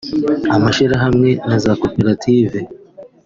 amashyirahamwe 0.55 1.29
na 1.47 1.57
za 1.63 1.73
koperative 1.81 2.59